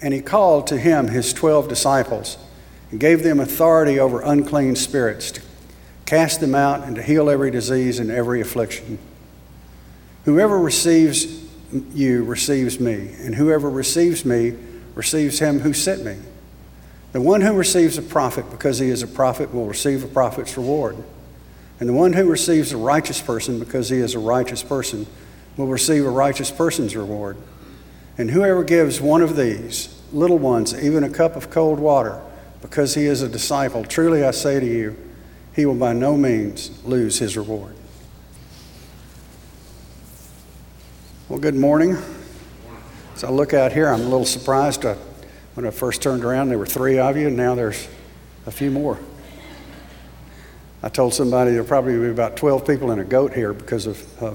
And 0.00 0.12
he 0.12 0.20
called 0.20 0.66
to 0.68 0.78
him 0.78 1.08
his 1.08 1.32
twelve 1.32 1.68
disciples 1.68 2.38
and 2.90 3.00
gave 3.00 3.22
them 3.22 3.40
authority 3.40 3.98
over 3.98 4.20
unclean 4.20 4.76
spirits 4.76 5.32
to 5.32 5.40
cast 6.04 6.40
them 6.40 6.54
out 6.54 6.84
and 6.84 6.96
to 6.96 7.02
heal 7.02 7.28
every 7.28 7.50
disease 7.50 7.98
and 7.98 8.10
every 8.10 8.40
affliction. 8.40 8.98
Whoever 10.24 10.58
receives 10.58 11.44
you 11.92 12.24
receives 12.24 12.78
me, 12.78 13.14
and 13.20 13.34
whoever 13.34 13.68
receives 13.68 14.24
me 14.24 14.54
receives 14.94 15.38
him 15.38 15.60
who 15.60 15.72
sent 15.72 16.04
me. 16.04 16.16
The 17.12 17.20
one 17.20 17.40
who 17.40 17.52
receives 17.54 17.98
a 17.98 18.02
prophet 18.02 18.50
because 18.50 18.78
he 18.78 18.88
is 18.88 19.02
a 19.02 19.06
prophet 19.06 19.52
will 19.54 19.66
receive 19.66 20.04
a 20.04 20.08
prophet's 20.08 20.56
reward. 20.56 20.96
And 21.80 21.88
the 21.88 21.92
one 21.92 22.12
who 22.12 22.28
receives 22.28 22.72
a 22.72 22.76
righteous 22.76 23.20
person 23.20 23.58
because 23.58 23.88
he 23.88 23.98
is 23.98 24.14
a 24.14 24.18
righteous 24.18 24.62
person 24.62 25.06
will 25.56 25.66
receive 25.66 26.04
a 26.04 26.10
righteous 26.10 26.50
person's 26.50 26.94
reward. 26.94 27.36
And 28.18 28.30
whoever 28.30 28.64
gives 28.64 29.00
one 29.00 29.22
of 29.22 29.36
these 29.36 30.00
little 30.12 30.38
ones 30.38 30.74
even 30.74 31.04
a 31.04 31.10
cup 31.10 31.36
of 31.36 31.50
cold 31.50 31.78
water 31.78 32.22
because 32.62 32.94
he 32.94 33.04
is 33.04 33.22
a 33.22 33.28
disciple, 33.28 33.84
truly 33.84 34.24
I 34.24 34.30
say 34.30 34.58
to 34.58 34.66
you, 34.66 34.96
he 35.54 35.66
will 35.66 35.74
by 35.74 35.92
no 35.92 36.16
means 36.16 36.84
lose 36.84 37.18
his 37.18 37.36
reward. 37.36 37.74
Well, 41.28 41.38
good 41.38 41.54
morning. 41.54 41.96
As 43.14 43.24
I 43.24 43.30
look 43.30 43.52
out 43.52 43.72
here, 43.72 43.88
I'm 43.88 44.00
a 44.00 44.04
little 44.04 44.24
surprised. 44.24 44.84
Uh, 44.84 44.94
when 45.54 45.66
I 45.66 45.70
first 45.70 46.02
turned 46.02 46.24
around, 46.24 46.50
there 46.50 46.58
were 46.58 46.66
three 46.66 46.98
of 46.98 47.16
you, 47.16 47.28
and 47.28 47.36
now 47.36 47.54
there's 47.54 47.88
a 48.46 48.50
few 48.50 48.70
more. 48.70 48.98
I 50.82 50.88
told 50.88 51.14
somebody 51.14 51.50
there'll 51.50 51.66
probably 51.66 51.98
be 51.98 52.10
about 52.10 52.36
12 52.36 52.66
people 52.66 52.90
and 52.90 53.00
a 53.00 53.04
goat 53.04 53.32
here 53.32 53.52
because 53.52 53.86
of 53.86 54.22
uh, 54.22 54.32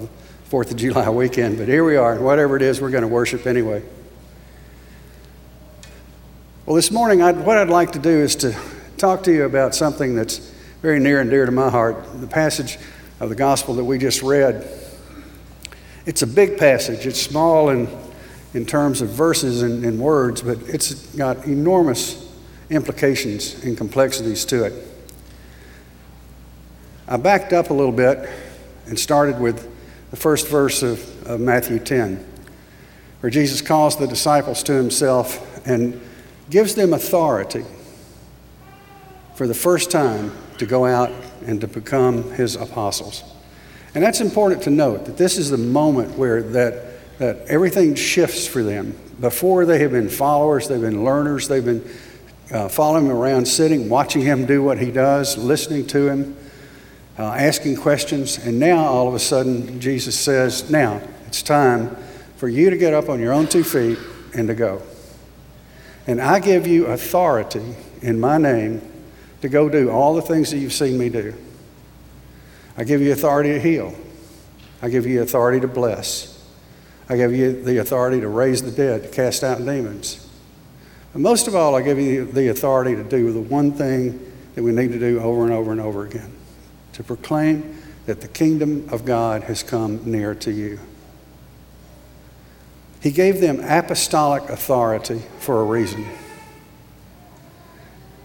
4th 0.52 0.72
of 0.72 0.76
July 0.76 1.10
weekend, 1.10 1.58
but 1.58 1.70
here 1.70 1.86
we 1.86 1.96
are. 1.96 2.20
Whatever 2.20 2.58
it 2.58 2.62
is, 2.62 2.82
we're 2.82 2.90
going 2.90 3.04
to 3.04 3.08
worship 3.08 3.48
anyway. 3.48 3.82
Well, 6.66 6.76
this 6.76 6.92
morning, 6.92 7.22
I'd, 7.22 7.38
what 7.46 7.58
I'd 7.58 7.70
like 7.70 7.94
to 7.94 8.00
do 8.00 8.10
is 8.10 8.36
to 8.38 8.54
talk 8.98 9.24
to 9.24 9.32
you 9.32 9.46
about 9.46 9.74
something 9.74 10.14
that's 10.14 10.40
very 10.82 11.00
near 11.00 11.22
and 11.22 11.30
dear 11.30 11.46
to 11.46 11.54
my 11.54 11.70
heart 11.70 12.06
the 12.20 12.28
passage 12.28 12.78
of 13.22 13.30
the 13.30 13.36
gospel 13.36 13.76
that 13.76 13.86
we 13.86 13.98
just 13.98 14.22
read. 14.24 14.70
It's 16.06 16.22
a 16.22 16.28
big 16.28 16.58
passage, 16.58 17.08
it's 17.08 17.22
small 17.22 17.70
in, 17.70 17.88
in 18.54 18.66
terms 18.66 19.00
of 19.00 19.08
verses 19.08 19.62
and, 19.62 19.86
and 19.86 20.02
words, 20.02 20.42
but 20.42 20.58
it's 20.64 21.16
got 21.16 21.46
enormous 21.46 22.30
implications 22.70 23.64
and 23.64 23.78
complexities 23.78 24.44
to 24.44 24.66
it. 24.66 24.74
I 27.08 27.16
backed 27.16 27.54
up 27.54 27.70
a 27.70 27.74
little 27.74 27.94
bit 27.94 28.30
and 28.88 29.00
started 29.00 29.40
with 29.40 29.71
the 30.12 30.18
first 30.18 30.50
verse 30.50 30.84
of, 30.84 31.26
of 31.26 31.40
Matthew 31.40 31.80
10, 31.80 32.24
where 33.22 33.30
Jesus 33.30 33.62
calls 33.62 33.98
the 33.98 34.08
disciples 34.08 34.62
to 34.64 34.74
himself 34.74 35.66
and 35.66 36.00
gives 36.50 36.76
them 36.76 36.94
authority 36.94 37.64
for 39.36 39.48
the 39.48 39.54
first 39.54 39.90
time 39.90 40.32
to 40.58 40.66
go 40.66 40.86
out 40.86 41.12
and 41.46 41.62
to 41.62 41.68
become 41.68 42.30
his 42.34 42.56
apostles. 42.56 43.24
And 43.96 44.04
that's 44.04 44.20
important 44.22 44.62
to 44.64 44.70
note 44.70 45.06
that 45.06 45.18
this 45.18 45.38
is 45.38 45.50
the 45.50 45.58
moment 45.58 46.18
where 46.18 46.44
that, 46.44 47.18
that 47.20 47.40
everything 47.48 47.96
shifts 47.96 48.46
for 48.46 48.64
them. 48.64 48.98
Before 49.20 49.66
they 49.66 49.80
have 49.80 49.92
been 49.92 50.10
followers, 50.10 50.68
they've 50.68 50.82
been 50.82 51.06
learners, 51.06 51.48
they've 51.48 51.64
been 51.64 51.90
uh, 52.52 52.68
following 52.68 53.06
him 53.06 53.12
around, 53.12 53.48
sitting, 53.48 53.88
watching 53.88 54.22
him 54.22 54.46
do 54.46 54.62
what 54.62 54.78
he 54.78 54.92
does, 54.92 55.38
listening 55.38 55.88
to 55.88 56.10
him 56.10 56.36
uh, 57.18 57.24
asking 57.24 57.76
questions. 57.78 58.38
And 58.38 58.60
now, 58.60 58.86
all 58.86 59.08
of 59.08 59.14
a 59.14 59.20
sudden, 59.20 59.80
Jesus 59.80 60.18
says, 60.18 60.70
Now, 60.70 61.02
it's 61.28 61.42
time 61.42 61.96
for 62.38 62.48
you 62.48 62.70
to 62.70 62.78
get 62.78 62.94
up 62.94 63.10
on 63.10 63.20
your 63.20 63.34
own 63.34 63.48
two 63.48 63.64
feet 63.64 64.00
and 64.34 64.48
to 64.48 64.56
go. 64.56 64.82
And 66.08 66.22
I 66.22 66.40
give 66.40 66.66
you 66.66 66.88
authority 66.88 67.76
in 68.02 68.20
my 68.20 68.38
name 68.38 68.82
to 69.42 69.50
go 69.50 69.70
do 69.70 69.90
all 69.90 70.16
the 70.16 70.22
things 70.22 70.52
that 70.52 70.58
you've 70.58 70.74
seen 70.74 70.98
me 70.98 71.10
do. 71.10 71.34
I 72.78 72.84
give 72.84 73.02
you 73.02 73.12
authority 73.12 73.50
to 73.54 73.60
heal. 73.60 73.94
I 74.82 74.90
give 74.90 75.06
you 75.06 75.22
authority 75.22 75.60
to 75.60 75.68
bless. 75.68 76.44
I 77.08 77.18
give 77.18 77.34
you 77.34 77.62
the 77.62 77.78
authority 77.78 78.22
to 78.22 78.28
raise 78.28 78.64
the 78.64 78.72
dead, 78.72 79.04
to 79.04 79.10
cast 79.10 79.44
out 79.44 79.60
demons. 79.60 80.28
But 81.14 81.20
most 81.20 81.48
of 81.48 81.56
all, 81.56 81.76
I 81.76 81.82
give 81.82 82.00
you 82.00 82.26
the 82.26 82.48
authority 82.48 82.96
to 82.96 83.04
do 83.04 83.32
the 83.34 83.42
one 83.42 83.74
thing 83.74 84.32
that 84.56 84.64
we 84.64 84.72
need 84.72 84.92
to 84.94 85.00
do 85.00 85.20
over 85.20 85.44
and 85.44 85.52
over 85.52 85.72
and 85.72 85.82
over 85.82 86.06
again 86.06 86.32
to 87.02 87.08
proclaim 87.08 87.82
that 88.06 88.22
the 88.22 88.28
kingdom 88.28 88.88
of 88.92 89.06
God 89.06 89.44
has 89.44 89.64
come 89.64 90.00
near 90.10 90.36
to 90.36 90.52
you. 90.52 90.80
He 93.02 93.10
gave 93.10 93.42
them 93.42 93.60
apostolic 93.60 94.44
authority 94.50 95.24
for 95.40 95.62
a 95.62 95.64
reason. 95.64 96.06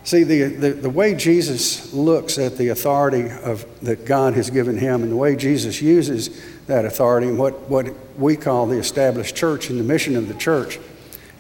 See, 0.04 0.22
the, 0.22 0.42
the, 0.42 0.70
the, 0.72 0.90
way 0.90 1.14
Jesus 1.14 1.92
looks 1.94 2.38
at 2.38 2.58
the 2.58 2.68
authority 2.68 3.30
of, 3.30 3.66
that 3.80 4.04
God 4.04 4.34
has 4.34 4.50
given 4.50 4.76
him 4.76 5.02
and 5.02 5.10
the 5.10 5.16
way 5.16 5.34
Jesus 5.34 5.80
uses 5.80 6.40
that 6.66 6.84
authority 6.84 7.28
and 7.28 7.38
what, 7.38 7.58
what 7.68 7.88
we 8.18 8.36
call 8.36 8.66
the 8.66 8.78
established 8.78 9.34
church 9.34 9.70
and 9.70 9.80
the 9.80 9.84
mission 9.84 10.14
of 10.16 10.28
the 10.28 10.34
church 10.34 10.78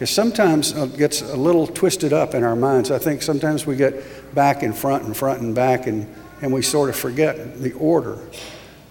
is 0.00 0.10
sometimes 0.10 0.72
uh, 0.72 0.86
gets 0.86 1.20
a 1.20 1.36
little 1.36 1.66
twisted 1.66 2.12
up 2.12 2.34
in 2.34 2.42
our 2.42 2.56
minds. 2.56 2.90
I 2.90 2.98
think 2.98 3.22
sometimes 3.22 3.66
we 3.66 3.76
get 3.76 4.34
back 4.34 4.62
and 4.62 4.76
front 4.76 5.04
and 5.04 5.16
front 5.16 5.42
and 5.42 5.54
back 5.54 5.86
and 5.86 6.12
and 6.40 6.52
we 6.52 6.62
sort 6.62 6.90
of 6.90 6.96
forget 6.96 7.60
the 7.60 7.72
order 7.72 8.18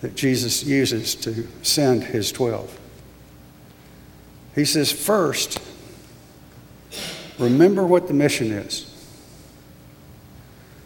that 0.01 0.16
Jesus 0.16 0.63
uses 0.63 1.16
to 1.16 1.47
send 1.63 2.03
his 2.03 2.31
12. 2.31 2.79
He 4.56 4.66
says, 4.66 4.91
first, 4.91 5.59
remember 7.38 7.85
what 7.85 8.07
the 8.07 8.13
mission 8.13 8.51
is. 8.51 8.91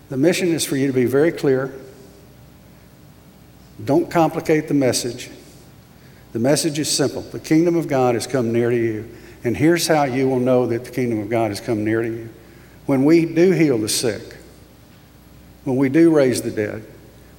The 0.09 0.17
mission 0.17 0.49
is 0.49 0.65
for 0.65 0.75
you 0.75 0.87
to 0.87 0.93
be 0.93 1.05
very 1.05 1.31
clear. 1.31 1.73
Don't 3.83 4.09
complicate 4.09 4.67
the 4.67 4.73
message. 4.73 5.29
The 6.31 6.39
message 6.39 6.79
is 6.79 6.89
simple 6.89 7.21
the 7.21 7.39
kingdom 7.39 7.75
of 7.75 7.87
God 7.87 8.15
has 8.15 8.27
come 8.27 8.51
near 8.51 8.69
to 8.69 8.75
you. 8.75 9.09
And 9.43 9.55
here's 9.55 9.87
how 9.87 10.03
you 10.03 10.27
will 10.27 10.39
know 10.39 10.65
that 10.67 10.83
the 10.83 10.91
kingdom 10.91 11.19
of 11.19 11.29
God 11.29 11.51
has 11.51 11.61
come 11.61 11.85
near 11.85 12.01
to 12.01 12.07
you. 12.07 12.29
When 12.87 13.05
we 13.05 13.25
do 13.25 13.51
heal 13.51 13.77
the 13.77 13.87
sick, 13.87 14.35
when 15.63 15.75
we 15.75 15.89
do 15.89 16.13
raise 16.13 16.41
the 16.41 16.51
dead, 16.51 16.85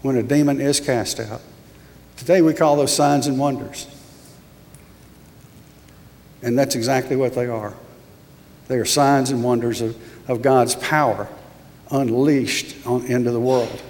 when 0.03 0.17
a 0.17 0.23
demon 0.23 0.61
is 0.61 0.81
cast 0.81 1.21
out. 1.21 1.41
Today 2.17 2.43
we 2.43 2.55
call 2.55 2.77
those 2.77 2.95
signs 2.95 3.27
and 3.27 3.39
wonders. 3.39 3.87
And 6.43 6.59
that's 6.59 6.75
exactly 6.75 7.17
what 7.17 7.35
they 7.35 7.47
are. 7.47 7.75
They 8.69 8.79
are 8.79 8.85
signs 8.85 9.31
and 9.31 9.43
wonders 9.43 9.81
of, 9.81 9.97
of 10.29 10.43
God's 10.43 10.75
power 10.77 11.29
unleashed 11.91 12.87
on, 12.87 13.05
into 13.07 13.31
the 13.31 13.41
world. 13.41 13.83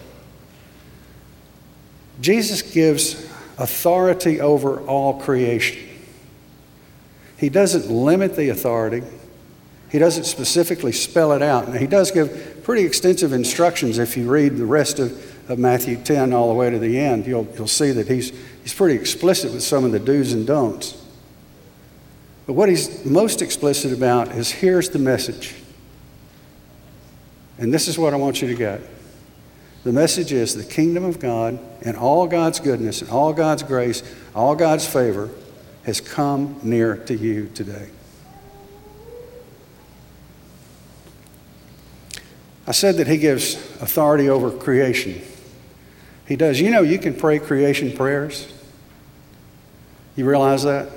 Jesus 2.20 2.62
gives 2.62 3.28
authority 3.58 4.40
over 4.40 4.80
all 4.80 5.20
creation. 5.20 5.86
He 7.36 7.48
doesn't 7.48 7.90
limit 7.90 8.36
the 8.36 8.48
authority, 8.50 9.02
he 9.90 9.98
doesn't 9.98 10.24
specifically 10.24 10.92
spell 10.92 11.32
it 11.32 11.42
out. 11.42 11.68
Now, 11.68 11.78
he 11.78 11.86
does 11.86 12.10
give 12.10 12.49
pretty 12.70 12.86
extensive 12.86 13.32
instructions 13.32 13.98
if 13.98 14.16
you 14.16 14.30
read 14.30 14.56
the 14.56 14.64
rest 14.64 15.00
of, 15.00 15.50
of 15.50 15.58
Matthew 15.58 15.96
10 15.96 16.32
all 16.32 16.46
the 16.46 16.54
way 16.54 16.70
to 16.70 16.78
the 16.78 17.00
end. 17.00 17.26
You'll, 17.26 17.48
you'll 17.56 17.66
see 17.66 17.90
that 17.90 18.06
he's, 18.06 18.30
he's 18.62 18.72
pretty 18.72 18.94
explicit 18.94 19.52
with 19.52 19.64
some 19.64 19.84
of 19.84 19.90
the 19.90 19.98
do's 19.98 20.32
and 20.32 20.46
don'ts. 20.46 20.96
But 22.46 22.52
what 22.52 22.68
he's 22.68 23.04
most 23.04 23.42
explicit 23.42 23.92
about 23.92 24.28
is 24.36 24.52
here's 24.52 24.88
the 24.88 25.00
message. 25.00 25.56
And 27.58 27.74
this 27.74 27.88
is 27.88 27.98
what 27.98 28.14
I 28.14 28.18
want 28.18 28.40
you 28.40 28.46
to 28.46 28.54
get. 28.54 28.80
The 29.82 29.92
message 29.92 30.32
is 30.32 30.54
the 30.54 30.62
kingdom 30.62 31.02
of 31.02 31.18
God 31.18 31.58
and 31.82 31.96
all 31.96 32.28
God's 32.28 32.60
goodness 32.60 33.02
and 33.02 33.10
all 33.10 33.32
God's 33.32 33.64
grace, 33.64 34.04
all 34.32 34.54
God's 34.54 34.86
favor 34.86 35.28
has 35.86 36.00
come 36.00 36.60
near 36.62 36.98
to 36.98 37.16
you 37.16 37.50
today. 37.52 37.88
I 42.70 42.72
said 42.72 42.98
that 42.98 43.08
he 43.08 43.18
gives 43.18 43.54
authority 43.82 44.28
over 44.28 44.48
creation. 44.52 45.20
He 46.28 46.36
does. 46.36 46.60
You 46.60 46.70
know, 46.70 46.82
you 46.82 47.00
can 47.00 47.14
pray 47.14 47.40
creation 47.40 47.90
prayers. 47.90 48.46
You 50.14 50.24
realize 50.24 50.62
that? 50.62 50.88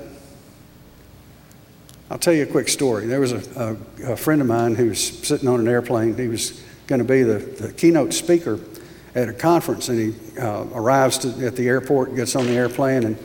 I'll 2.08 2.18
tell 2.18 2.32
you 2.32 2.44
a 2.44 2.46
quick 2.46 2.68
story. 2.68 3.06
There 3.06 3.18
was 3.18 3.32
a, 3.32 3.78
a, 4.04 4.12
a 4.12 4.16
friend 4.16 4.40
of 4.40 4.46
mine 4.46 4.76
who 4.76 4.90
was 4.90 5.04
sitting 5.04 5.48
on 5.48 5.58
an 5.58 5.66
airplane. 5.66 6.16
He 6.16 6.28
was 6.28 6.62
going 6.86 7.00
to 7.00 7.04
be 7.04 7.24
the, 7.24 7.38
the 7.38 7.72
keynote 7.72 8.14
speaker 8.14 8.60
at 9.16 9.28
a 9.28 9.32
conference, 9.32 9.88
and 9.88 9.98
he 9.98 10.38
uh, 10.38 10.66
arrives 10.74 11.18
to, 11.18 11.44
at 11.44 11.56
the 11.56 11.66
airport, 11.66 12.14
gets 12.14 12.36
on 12.36 12.46
the 12.46 12.52
airplane, 12.52 13.02
and 13.02 13.18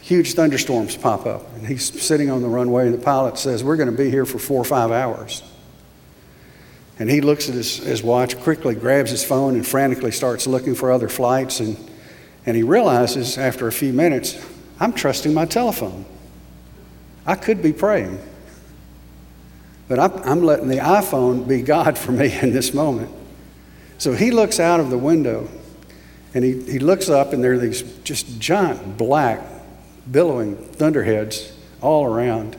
huge 0.00 0.32
thunderstorms 0.32 0.96
pop 0.96 1.26
up. 1.26 1.54
And 1.54 1.66
he's 1.66 2.02
sitting 2.02 2.30
on 2.30 2.40
the 2.40 2.48
runway, 2.48 2.86
and 2.86 2.94
the 2.94 3.04
pilot 3.04 3.36
says, 3.36 3.62
We're 3.62 3.76
going 3.76 3.90
to 3.90 3.94
be 3.94 4.10
here 4.10 4.24
for 4.24 4.38
four 4.38 4.62
or 4.62 4.64
five 4.64 4.90
hours. 4.90 5.42
And 7.00 7.10
he 7.10 7.22
looks 7.22 7.48
at 7.48 7.54
his, 7.54 7.78
his 7.78 8.02
watch, 8.02 8.38
quickly 8.38 8.74
grabs 8.74 9.10
his 9.10 9.24
phone, 9.24 9.54
and 9.54 9.66
frantically 9.66 10.12
starts 10.12 10.46
looking 10.46 10.74
for 10.74 10.92
other 10.92 11.08
flights. 11.08 11.58
And, 11.58 11.78
and 12.44 12.54
he 12.54 12.62
realizes 12.62 13.38
after 13.38 13.66
a 13.66 13.72
few 13.72 13.94
minutes, 13.94 14.38
I'm 14.78 14.92
trusting 14.92 15.32
my 15.32 15.46
telephone. 15.46 16.04
I 17.24 17.36
could 17.36 17.62
be 17.62 17.72
praying. 17.72 18.20
But 19.88 19.98
I'm, 19.98 20.12
I'm 20.24 20.42
letting 20.42 20.68
the 20.68 20.76
iPhone 20.76 21.48
be 21.48 21.62
God 21.62 21.96
for 21.96 22.12
me 22.12 22.38
in 22.42 22.52
this 22.52 22.74
moment. 22.74 23.10
So 23.96 24.12
he 24.12 24.30
looks 24.30 24.60
out 24.60 24.78
of 24.78 24.90
the 24.90 24.98
window 24.98 25.48
and 26.34 26.44
he, 26.44 26.52
he 26.62 26.78
looks 26.78 27.08
up, 27.08 27.32
and 27.32 27.42
there 27.42 27.54
are 27.54 27.58
these 27.58 27.82
just 28.04 28.38
giant 28.38 28.96
black, 28.96 29.42
billowing 30.08 30.56
thunderheads 30.56 31.52
all 31.80 32.04
around. 32.04 32.56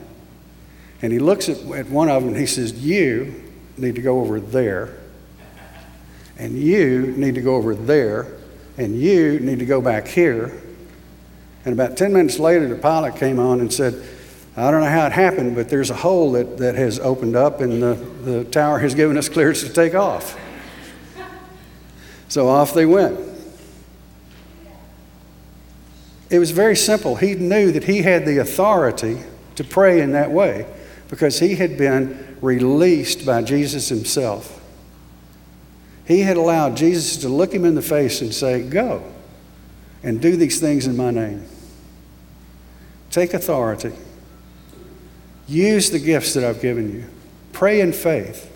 And 1.00 1.12
he 1.12 1.20
looks 1.20 1.48
at, 1.48 1.58
at 1.70 1.88
one 1.88 2.10
of 2.10 2.22
them 2.22 2.32
and 2.32 2.40
he 2.40 2.46
says, 2.46 2.72
You 2.72 3.41
need 3.76 3.94
to 3.94 4.02
go 4.02 4.20
over 4.20 4.40
there. 4.40 4.96
And 6.38 6.58
you 6.58 7.14
need 7.16 7.34
to 7.34 7.40
go 7.40 7.56
over 7.56 7.74
there. 7.74 8.26
And 8.76 8.98
you 8.98 9.38
need 9.40 9.58
to 9.58 9.66
go 9.66 9.80
back 9.80 10.08
here. 10.08 10.60
And 11.64 11.72
about 11.72 11.96
10 11.96 12.12
minutes 12.12 12.38
later, 12.38 12.66
the 12.68 12.76
pilot 12.76 13.16
came 13.16 13.38
on 13.38 13.60
and 13.60 13.72
said, 13.72 14.02
I 14.56 14.70
don't 14.70 14.80
know 14.80 14.88
how 14.88 15.06
it 15.06 15.12
happened, 15.12 15.54
but 15.54 15.68
there's 15.68 15.90
a 15.90 15.94
hole 15.94 16.32
that, 16.32 16.58
that 16.58 16.74
has 16.74 16.98
opened 16.98 17.36
up, 17.36 17.60
and 17.60 17.82
the, 17.82 17.94
the 18.22 18.44
tower 18.44 18.78
has 18.80 18.94
given 18.94 19.16
us 19.16 19.28
clearance 19.28 19.62
to 19.62 19.72
take 19.72 19.94
off. 19.94 20.38
So 22.28 22.48
off 22.48 22.74
they 22.74 22.86
went. 22.86 23.18
It 26.28 26.38
was 26.38 26.50
very 26.50 26.76
simple. 26.76 27.16
He 27.16 27.34
knew 27.34 27.72
that 27.72 27.84
he 27.84 28.02
had 28.02 28.24
the 28.26 28.38
authority 28.38 29.20
to 29.54 29.64
pray 29.64 30.00
in 30.00 30.12
that 30.12 30.30
way 30.30 30.66
because 31.12 31.40
he 31.40 31.56
had 31.56 31.76
been 31.76 32.38
released 32.40 33.26
by 33.26 33.42
Jesus 33.42 33.90
himself. 33.90 34.62
He 36.06 36.20
had 36.20 36.38
allowed 36.38 36.74
Jesus 36.74 37.18
to 37.18 37.28
look 37.28 37.52
him 37.52 37.66
in 37.66 37.74
the 37.74 37.82
face 37.82 38.22
and 38.22 38.32
say, 38.32 38.62
Go 38.62 39.04
and 40.02 40.22
do 40.22 40.36
these 40.36 40.58
things 40.58 40.86
in 40.86 40.96
my 40.96 41.10
name. 41.10 41.44
Take 43.10 43.34
authority. 43.34 43.92
Use 45.46 45.90
the 45.90 45.98
gifts 45.98 46.32
that 46.32 46.44
I've 46.44 46.62
given 46.62 46.90
you. 46.90 47.04
Pray 47.52 47.82
in 47.82 47.92
faith. 47.92 48.50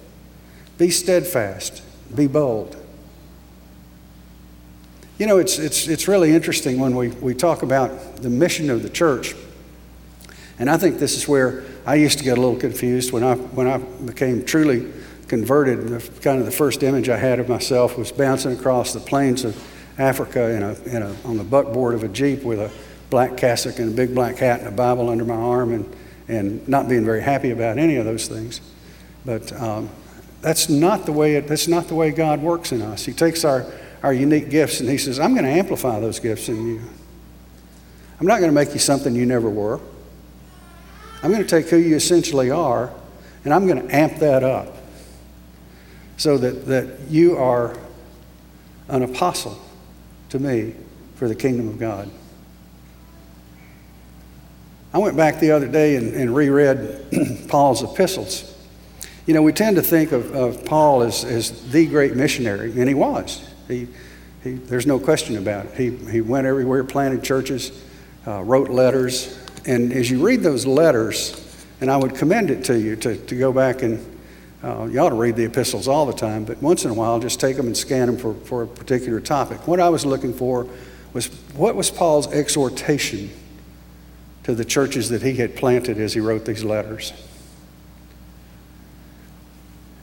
Be 0.79 0.89
steadfast. 0.89 1.83
Be 2.17 2.27
bold. 2.27 2.75
You 5.19 5.27
know, 5.27 5.37
it's, 5.37 5.59
it's, 5.59 5.89
it's 5.89 6.09
really 6.09 6.35
interesting 6.35 6.81
when 6.81 6.97
we, 6.97 7.09
we 7.09 7.35
talk 7.35 7.63
about 7.63 8.17
the 8.23 8.31
mission 8.31 8.71
of 8.71 8.83
the 8.83 8.89
church. 8.89 9.35
And 10.59 10.71
I 10.71 10.79
think 10.79 10.99
this 10.99 11.17
is 11.17 11.29
where 11.29 11.65
I 11.85 11.97
used 11.97 12.19
to 12.19 12.25
get 12.25 12.39
a 12.39 12.41
little 12.41 12.59
confused 12.59 13.13
when 13.13 13.23
I, 13.23 13.35
when 13.35 13.67
I 13.67 13.79
became 13.79 14.45
truly 14.45 14.91
converted. 15.29 15.89
The, 15.89 16.21
kind 16.21 16.41
of 16.41 16.47
the 16.47 16.53
first 16.53 16.83
image 16.83 17.09
I 17.09 17.19
had 17.19 17.39
of 17.39 17.49
myself 17.49 17.99
was 17.99 18.11
bouncing 18.11 18.53
across 18.53 18.93
the 18.93 19.01
plains 19.01 19.45
of 19.45 19.57
Africa 19.99 20.51
in 20.51 20.63
a, 20.63 20.97
in 20.97 21.03
a, 21.03 21.15
on 21.25 21.37
the 21.37 21.45
buckboard 21.45 21.95
of 21.95 22.03
a 22.03 22.09
Jeep 22.09 22.43
with 22.43 22.59
a 22.59 22.71
black 23.11 23.37
cassock 23.37 23.79
and 23.79 23.93
a 23.93 23.97
big 23.97 24.15
black 24.15 24.37
hat 24.37 24.61
and 24.61 24.69
a 24.69 24.73
Bible 24.73 25.11
under 25.11 25.25
my 25.25 25.35
arm 25.35 25.73
and, 25.73 25.97
and 26.29 26.67
not 26.67 26.89
being 26.89 27.05
very 27.05 27.23
happy 27.23 27.51
about 27.51 27.79
any 27.79 27.97
of 27.97 28.05
those 28.05 28.27
things. 28.27 28.61
But 29.25 29.53
um, 29.61 29.91
that's, 30.41 30.69
not 30.69 31.07
the 31.07 31.13
way 31.13 31.37
it, 31.37 31.49
that's 31.49 31.69
not 31.69 31.89
the 31.89 31.95
way 31.95 32.11
God 32.11 32.41
works 32.41 32.73
in 32.73 32.81
us. 32.83 33.05
He 33.05 33.13
takes 33.13 33.45
our, 33.45 33.67
our 34.03 34.13
unique 34.13 34.51
gifts 34.51 34.81
and 34.81 34.89
He 34.89 34.99
says, 34.99 35.21
I'm 35.21 35.35
going 35.35 35.45
to 35.45 35.51
amplify 35.51 36.01
those 36.01 36.19
gifts 36.19 36.49
in 36.49 36.67
you. 36.67 36.81
I'm 38.19 38.27
not 38.27 38.39
going 38.39 38.51
to 38.51 38.55
make 38.55 38.73
you 38.73 38.79
something 38.79 39.15
you 39.15 39.27
never 39.27 39.51
were. 39.51 39.81
I'm 41.27 41.33
going 41.33 41.43
to 41.43 41.49
take 41.49 41.69
who 41.71 41.77
you 41.77 41.97
essentially 41.97 42.53
are 42.53 42.93
and 43.45 43.53
I'm 43.53 43.67
going 43.67 43.85
to 43.85 43.93
amp 43.93 44.21
that 44.21 44.45
up 44.45 44.77
so 46.17 46.39
that, 46.39 46.67
that 46.67 47.01
you 47.11 47.37
are 47.37 47.77
an 48.87 49.03
apostle 49.03 49.61
to 50.29 50.39
me 50.39 50.77
for 51.17 51.27
the 51.27 51.35
kingdom 51.35 51.67
of 51.67 51.81
God. 51.81 52.09
I 54.95 54.99
went 54.99 55.17
back 55.17 55.41
the 55.41 55.51
other 55.51 55.67
day 55.67 55.97
and, 55.97 56.15
and 56.15 56.33
reread 56.33 57.05
Paul's 57.49 57.83
epistles. 57.83 58.57
You 59.27 59.35
know, 59.35 59.43
we 59.43 59.53
tend 59.53 59.75
to 59.75 59.83
think 59.83 60.13
of, 60.13 60.33
of 60.33 60.65
Paul 60.65 61.03
as, 61.03 61.25
as 61.25 61.73
the 61.73 61.87
great 61.87 62.15
missionary, 62.15 62.71
and 62.71 62.87
he 62.89 62.95
was. 62.95 63.45
He, 63.67 63.89
he, 64.45 64.53
there's 64.53 64.87
no 64.87 65.01
question 65.01 65.37
about 65.39 65.67
it. 65.67 65.75
He, 65.75 65.91
he 66.09 66.21
went 66.21 66.47
everywhere, 66.47 66.85
planted 66.85 67.25
churches, 67.25 67.73
uh, 68.27 68.43
wrote 68.43 68.71
letters. 68.71 69.39
And 69.67 69.93
as 69.93 70.11
you 70.11 70.25
read 70.25 70.43
those 70.43 70.67
letters, 70.67 71.43
and 71.81 71.91
I 71.91 71.97
would 71.97 72.15
commend 72.15 72.51
it 72.51 72.65
to 72.65 72.79
you 72.79 72.97
to, 72.97 73.17
to 73.17 73.37
go 73.37 73.53
back 73.53 73.83
and 73.83 74.17
uh, 74.63 74.85
you 74.87 74.99
ought 74.99 75.11
to 75.11 75.15
read 75.15 75.37
the 75.37 75.45
epistles 75.45 75.87
all 75.87 76.07
the 76.07 76.13
time, 76.13 76.45
but 76.45 76.61
once 76.61 76.85
in 76.85 76.91
a 76.91 76.95
while, 76.95 77.21
just 77.21 77.39
take 77.39 77.57
them 77.57 77.67
and 77.67 77.77
scan 77.77 78.07
them 78.07 78.17
for, 78.17 78.35
for 78.35 78.63
a 78.63 78.67
particular 78.67 79.21
topic. 79.21 79.67
What 79.69 79.79
I 79.79 79.89
was 79.91 80.05
looking 80.05 80.33
for 80.33 80.67
was 81.13 81.27
what 81.55 81.77
was 81.77 81.91
Paul's 81.91 82.27
exhortation 82.33 83.31
to 84.45 84.55
the 84.55 84.65
churches 84.65 85.09
that 85.11 85.23
he 85.23 85.35
had 85.35 85.57
planted 85.57 85.99
as 86.01 86.15
he 86.15 86.21
wrote 86.21 86.47
these 86.47 86.65
letters? 86.65 87.13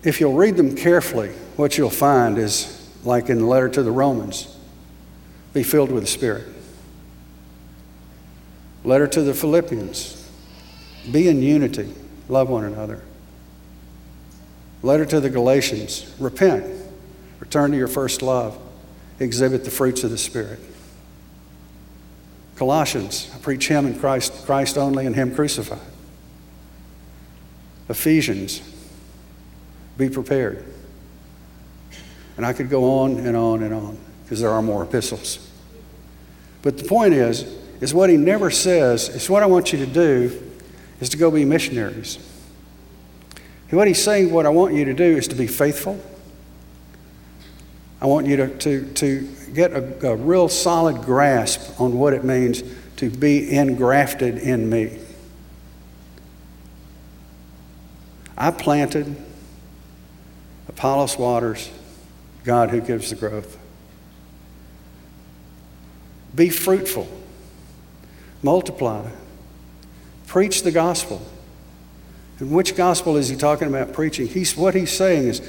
If 0.03 0.19
you'll 0.19 0.33
read 0.33 0.55
them 0.55 0.75
carefully, 0.75 1.29
what 1.55 1.77
you'll 1.77 1.89
find 1.89 2.37
is 2.37 2.89
like 3.03 3.29
in 3.29 3.39
the 3.39 3.45
letter 3.45 3.69
to 3.69 3.83
the 3.83 3.91
Romans 3.91 4.55
be 5.53 5.63
filled 5.63 5.91
with 5.91 6.03
the 6.03 6.09
Spirit. 6.09 6.52
Letter 8.83 9.07
to 9.07 9.21
the 9.21 9.33
Philippians 9.33 10.19
be 11.11 11.27
in 11.27 11.41
unity, 11.41 11.93
love 12.29 12.49
one 12.49 12.63
another. 12.63 13.01
Letter 14.81 15.05
to 15.05 15.19
the 15.19 15.29
Galatians 15.29 16.13
repent, 16.19 16.65
return 17.39 17.71
to 17.71 17.77
your 17.77 17.87
first 17.87 18.21
love, 18.21 18.57
exhibit 19.19 19.63
the 19.63 19.71
fruits 19.71 20.03
of 20.03 20.11
the 20.11 20.17
Spirit. 20.17 20.59
Colossians, 22.55 23.25
preach 23.41 23.67
Him 23.67 23.85
and 23.85 23.99
Christ, 23.99 24.45
Christ 24.45 24.77
only 24.77 25.05
and 25.05 25.15
Him 25.15 25.33
crucified. 25.33 25.79
Ephesians, 27.89 28.61
be 29.97 30.09
prepared. 30.09 30.65
And 32.37 32.45
I 32.45 32.53
could 32.53 32.69
go 32.69 32.99
on 32.99 33.17
and 33.17 33.35
on 33.35 33.63
and 33.63 33.73
on 33.73 33.97
because 34.23 34.39
there 34.39 34.49
are 34.49 34.61
more 34.61 34.83
epistles. 34.83 35.49
But 36.61 36.77
the 36.77 36.85
point 36.85 37.13
is, 37.13 37.62
is 37.83 37.93
what 37.93 38.09
he 38.09 38.15
never 38.15 38.49
says, 38.49 39.09
is 39.09 39.29
what 39.29 39.43
I 39.43 39.45
want 39.45 39.73
you 39.73 39.79
to 39.79 39.85
do 39.85 40.41
is 41.01 41.09
to 41.09 41.17
go 41.17 41.29
be 41.29 41.43
missionaries. 41.43 42.17
What 43.71 43.89
he's 43.89 44.01
saying, 44.01 44.31
what 44.31 44.45
I 44.45 44.49
want 44.49 44.73
you 44.73 44.85
to 44.85 44.93
do 44.93 45.03
is 45.03 45.27
to 45.27 45.35
be 45.35 45.47
faithful. 45.47 46.01
I 47.99 48.05
want 48.05 48.25
you 48.25 48.37
to, 48.37 48.57
to, 48.59 48.93
to 48.93 49.29
get 49.53 49.73
a, 49.73 50.11
a 50.11 50.15
real 50.15 50.47
solid 50.47 51.01
grasp 51.01 51.81
on 51.81 51.97
what 51.97 52.13
it 52.13 52.23
means 52.23 52.63
to 52.97 53.09
be 53.09 53.53
engrafted 53.53 54.37
in 54.37 54.69
me. 54.69 54.97
I 58.37 58.51
planted, 58.51 59.13
Apollos 60.69 61.17
waters, 61.17 61.69
God 62.45 62.69
who 62.69 62.79
gives 62.79 63.09
the 63.09 63.17
growth. 63.17 63.57
Be 66.33 66.47
fruitful, 66.47 67.09
multiply, 68.43 69.09
preach 70.27 70.63
the 70.63 70.71
gospel. 70.71 71.21
And 72.39 72.51
which 72.51 72.75
gospel 72.75 73.15
is 73.15 73.29
he 73.29 73.35
talking 73.35 73.67
about 73.67 73.93
preaching? 73.93 74.27
He's, 74.27 74.55
what 74.55 74.75
he's 74.75 74.91
saying 74.91 75.27
is 75.27 75.41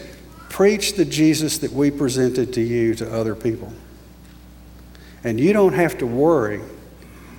preach 0.49 0.95
the 0.95 1.05
Jesus 1.05 1.59
that 1.59 1.73
we 1.73 1.91
presented 1.91 2.53
to 2.55 2.61
you 2.61 2.95
to 2.95 3.13
other 3.13 3.35
people. 3.35 3.73
And 5.25 5.41
you 5.41 5.53
don't 5.53 5.73
have 5.73 5.99
to 5.99 6.07
worry 6.07 6.61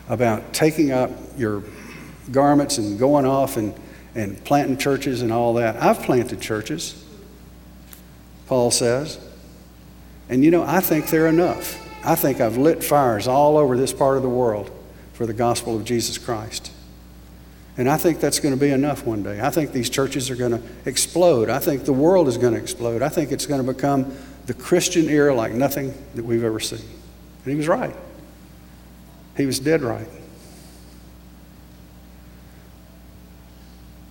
about 0.09 0.53
taking 0.53 0.91
up 0.91 1.11
your 1.37 1.63
garments 2.31 2.77
and 2.77 2.99
going 2.99 3.25
off 3.25 3.57
and, 3.57 3.73
and 4.15 4.43
planting 4.43 4.77
churches 4.77 5.21
and 5.21 5.31
all 5.31 5.53
that. 5.53 5.81
I've 5.81 6.01
planted 6.01 6.41
churches, 6.41 7.05
Paul 8.47 8.71
says. 8.71 9.19
And 10.27 10.43
you 10.43 10.51
know, 10.51 10.63
I 10.63 10.79
think 10.79 11.07
they're 11.07 11.27
enough. 11.27 11.81
I 12.03 12.15
think 12.15 12.41
I've 12.41 12.57
lit 12.57 12.83
fires 12.83 13.27
all 13.27 13.57
over 13.57 13.77
this 13.77 13.93
part 13.93 14.17
of 14.17 14.23
the 14.23 14.29
world 14.29 14.71
for 15.15 15.25
the 15.25 15.33
gospel 15.33 15.75
of 15.77 15.85
Jesus 15.85 16.17
Christ. 16.17 16.71
And 17.77 17.89
I 17.89 17.97
think 17.97 18.19
that's 18.19 18.39
going 18.39 18.53
to 18.53 18.59
be 18.59 18.69
enough 18.69 19.05
one 19.05 19.23
day. 19.23 19.41
I 19.41 19.49
think 19.49 19.71
these 19.71 19.89
churches 19.89 20.29
are 20.29 20.35
going 20.35 20.51
to 20.51 20.61
explode. 20.85 21.49
I 21.49 21.59
think 21.59 21.85
the 21.85 21.93
world 21.93 22.27
is 22.27 22.37
going 22.37 22.53
to 22.53 22.59
explode. 22.59 23.01
I 23.01 23.09
think 23.09 23.31
it's 23.31 23.45
going 23.45 23.65
to 23.65 23.73
become 23.73 24.15
the 24.45 24.53
Christian 24.53 25.09
era 25.09 25.33
like 25.33 25.53
nothing 25.53 25.93
that 26.15 26.23
we've 26.23 26.43
ever 26.43 26.59
seen. 26.59 26.79
And 26.79 27.51
he 27.51 27.55
was 27.55 27.67
right. 27.67 27.95
He 29.37 29.45
was 29.45 29.59
dead 29.59 29.81
right. 29.81 30.07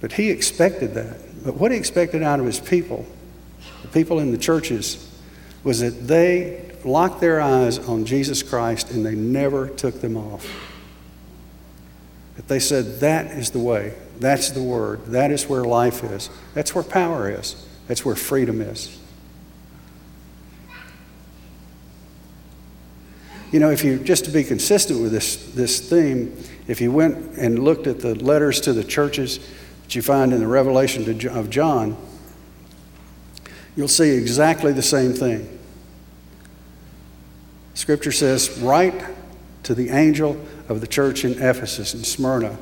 But 0.00 0.12
he 0.12 0.30
expected 0.30 0.94
that. 0.94 1.44
But 1.44 1.54
what 1.54 1.70
he 1.70 1.76
expected 1.76 2.22
out 2.22 2.40
of 2.40 2.46
his 2.46 2.60
people, 2.60 3.06
the 3.82 3.88
people 3.88 4.20
in 4.20 4.32
the 4.32 4.38
churches, 4.38 5.10
was 5.62 5.80
that 5.80 6.06
they 6.06 6.72
locked 6.82 7.20
their 7.20 7.40
eyes 7.40 7.78
on 7.78 8.06
Jesus 8.06 8.42
Christ 8.42 8.90
and 8.90 9.04
they 9.04 9.14
never 9.14 9.68
took 9.68 10.00
them 10.00 10.16
off. 10.16 10.46
That 12.46 12.54
they 12.54 12.60
said, 12.60 13.00
that 13.00 13.26
is 13.32 13.50
the 13.50 13.58
way, 13.58 13.94
that's 14.20 14.50
the 14.50 14.62
word, 14.62 15.06
that 15.06 15.30
is 15.30 15.48
where 15.48 15.64
life 15.64 16.04
is, 16.04 16.28
that's 16.52 16.74
where 16.74 16.84
power 16.84 17.30
is, 17.30 17.66
that's 17.88 18.04
where 18.04 18.14
freedom 18.14 18.60
is. 18.60 18.98
You 23.50 23.60
know, 23.60 23.70
if 23.70 23.84
you, 23.84 23.98
just 23.98 24.24
to 24.24 24.32
be 24.32 24.42
consistent 24.42 25.00
with 25.00 25.12
this, 25.12 25.36
this 25.52 25.88
theme, 25.88 26.36
if 26.66 26.80
you 26.80 26.90
went 26.90 27.38
and 27.38 27.60
looked 27.60 27.86
at 27.86 28.00
the 28.00 28.16
letters 28.16 28.60
to 28.62 28.72
the 28.72 28.82
churches, 28.82 29.38
that 29.84 29.94
you 29.94 30.02
find 30.02 30.32
in 30.32 30.40
the 30.40 30.46
Revelation 30.46 31.08
of 31.28 31.50
John, 31.50 31.96
you'll 33.76 33.86
see 33.86 34.10
exactly 34.10 34.72
the 34.72 34.82
same 34.82 35.12
thing. 35.12 35.56
Scripture 37.74 38.12
says, 38.12 38.58
Write 38.58 39.04
to 39.64 39.74
the 39.74 39.90
angel 39.90 40.40
of 40.68 40.80
the 40.80 40.86
church 40.86 41.24
in 41.24 41.32
Ephesus 41.32 41.94
and 41.94 42.06
Smyrna, 42.06 42.56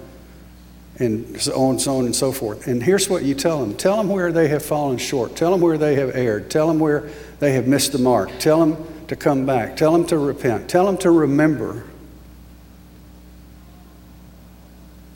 and 0.98 1.40
so 1.40 1.52
on, 1.54 1.78
so 1.78 1.98
on 1.98 2.04
and 2.04 2.14
so 2.14 2.32
forth. 2.32 2.66
And 2.66 2.82
here's 2.82 3.08
what 3.08 3.24
you 3.24 3.34
tell 3.34 3.60
them 3.60 3.74
tell 3.74 3.96
them 3.96 4.08
where 4.08 4.32
they 4.32 4.48
have 4.48 4.64
fallen 4.64 4.98
short, 4.98 5.36
tell 5.36 5.50
them 5.50 5.60
where 5.60 5.78
they 5.78 5.96
have 5.96 6.16
erred, 6.16 6.50
tell 6.50 6.68
them 6.68 6.78
where 6.78 7.10
they 7.38 7.52
have 7.52 7.66
missed 7.66 7.92
the 7.92 7.98
mark, 7.98 8.30
tell 8.38 8.60
them 8.60 9.06
to 9.08 9.16
come 9.16 9.44
back, 9.44 9.76
tell 9.76 9.92
them 9.92 10.06
to 10.06 10.18
repent, 10.18 10.68
tell 10.68 10.86
them 10.86 10.96
to 10.98 11.10
remember. 11.10 11.84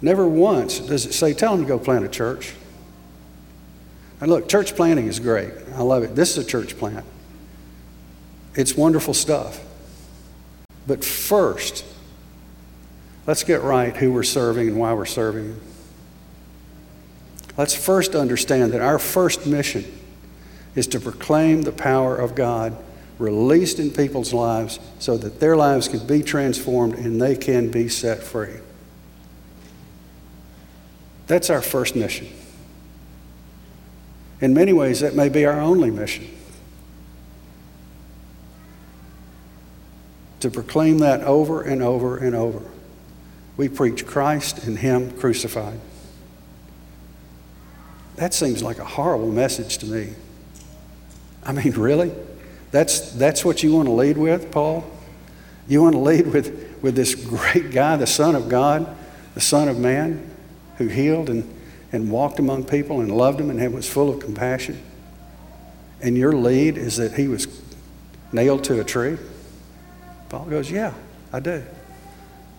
Never 0.03 0.29
once 0.29 0.81
does 0.81 1.07
it 1.07 1.15
say, 1.15 1.33
tell 1.33 1.57
them 1.57 1.65
to 1.65 1.69
go 1.69 1.79
plant 1.79 2.05
a 2.05 2.09
church. 2.09 2.53
And 4.21 4.31
look, 4.31 4.49
church 4.49 4.75
planting 4.75 5.07
is 5.07 5.21
great. 5.21 5.53
I 5.75 5.83
love 5.83 6.03
it. 6.03 6.15
This 6.15 6.37
is 6.37 6.45
a 6.45 6.49
church 6.49 6.77
plant. 6.79 7.05
It's 8.55 8.75
wonderful 8.75 9.15
stuff. 9.15 9.61
But 10.87 11.05
first, 11.05 11.85
let's 13.27 13.43
get 13.43 13.63
right 13.63 13.97
who 13.97 14.13
we're 14.13 14.23
serving 14.23 14.69
and 14.69 14.79
why 14.79 14.93
we're 14.93 15.05
serving. 15.05 15.61
Let's 17.57 17.75
first 17.75 18.15
understand 18.15 18.73
that 18.73 18.83
our 18.83 18.99
first 18.99 19.47
mission 19.47 19.85
is 20.75 20.87
to 20.89 21.01
proclaim 21.01 21.63
the 21.63 21.73
power 21.73 22.17
of 22.17 22.35
God 22.35 22.77
released 23.19 23.79
in 23.79 23.91
people's 23.91 24.35
lives 24.35 24.79
so 24.99 25.17
that 25.17 25.41
their 25.41 25.57
lives 25.57 25.89
can 25.89 26.07
be 26.07 26.23
transformed 26.23 26.95
and 26.95 27.21
they 27.21 27.35
can 27.35 27.71
be 27.71 27.89
set 27.89 28.23
free. 28.23 28.61
That's 31.27 31.51
our 31.51 31.63
first 31.63 31.97
mission. 31.97 32.29
In 34.41 34.53
many 34.53 34.73
ways, 34.75 35.01
that 35.01 35.15
may 35.15 35.31
be 35.31 35.47
our 35.47 35.59
only 35.59 35.91
mission. 35.91 36.29
To 40.47 40.51
proclaim 40.53 40.99
that 40.99 41.23
over 41.23 41.61
and 41.61 41.83
over 41.83 42.17
and 42.17 42.33
over. 42.33 42.63
We 43.57 43.69
preach 43.69 44.07
Christ 44.07 44.63
and 44.63 44.79
Him 44.79 45.11
crucified. 45.11 45.81
That 48.15 48.33
seems 48.33 48.63
like 48.63 48.79
a 48.79 48.85
horrible 48.85 49.33
message 49.33 49.79
to 49.79 49.87
me. 49.87 50.13
I 51.45 51.51
mean, 51.51 51.73
really? 51.73 52.13
That's, 52.71 53.11
that's 53.11 53.45
what 53.45 53.65
you 53.65 53.75
want 53.75 53.89
to 53.89 53.93
lead 53.93 54.17
with, 54.17 54.53
Paul? 54.53 54.89
You 55.67 55.83
want 55.83 55.95
to 55.95 55.99
lead 55.99 56.29
with, 56.29 56.81
with 56.81 56.95
this 56.95 57.17
great 57.17 57.73
guy, 57.73 57.97
the 57.97 58.07
Son 58.07 58.37
of 58.37 58.49
God, 58.49 58.97
the 59.35 59.41
Son 59.41 59.67
of 59.67 59.81
Man, 59.81 60.31
who 60.79 60.87
healed 60.87 61.29
and, 61.29 61.53
and 61.91 62.09
walked 62.09 62.39
among 62.39 62.67
people 62.67 63.01
and 63.01 63.11
loved 63.11 63.41
them 63.41 63.51
and 63.51 63.75
was 63.75 63.91
full 63.91 64.11
of 64.11 64.21
compassion? 64.21 64.81
And 66.01 66.17
your 66.17 66.35
lead 66.35 66.79
is 66.79 66.99
that 66.99 67.15
he 67.15 67.27
was 67.27 67.49
nailed 68.31 68.63
to 68.63 68.81
a 68.81 68.85
tree? 68.85 69.19
Paul 70.29 70.47
goes, 70.47 70.71
Yeah, 70.71 70.95
I 71.33 71.41
do. 71.41 71.63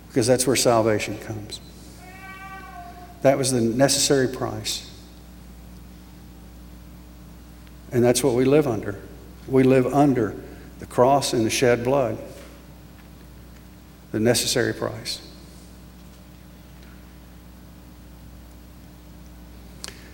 Because 0.08 0.28
that's 0.28 0.48
where 0.48 0.56
salvation 0.56 1.18
comes. 1.20 1.60
That 3.22 3.38
was 3.38 3.52
the 3.52 3.62
necessary 3.62 4.28
price. 4.28 4.90
And 7.92 8.04
that's 8.04 8.24
what 8.24 8.34
we 8.34 8.46
live 8.46 8.68
under. 8.68 9.02
We 9.48 9.64
live 9.64 9.86
under 9.88 10.36
the 10.80 10.86
cross 10.86 11.34
and 11.34 11.46
the 11.46 11.50
shed 11.50 11.84
blood, 11.84 12.18
the 14.12 14.20
necessary 14.20 14.74
price. 14.74 15.22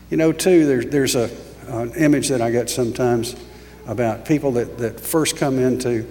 You 0.09 0.17
know, 0.17 0.31
too, 0.31 0.65
there, 0.65 0.83
there's 0.83 1.15
a, 1.15 1.29
an 1.67 1.93
image 1.95 2.29
that 2.29 2.41
I 2.41 2.51
get 2.51 2.69
sometimes 2.69 3.35
about 3.87 4.25
people 4.25 4.51
that, 4.53 4.77
that 4.77 4.99
first 4.99 5.37
come 5.37 5.57
into 5.57 6.05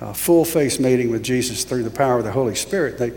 a 0.00 0.14
full 0.14 0.44
face 0.44 0.78
meeting 0.78 1.10
with 1.10 1.22
Jesus 1.22 1.64
through 1.64 1.82
the 1.82 1.90
power 1.90 2.18
of 2.18 2.24
the 2.24 2.32
Holy 2.32 2.54
Spirit. 2.54 2.98
They, 2.98 3.10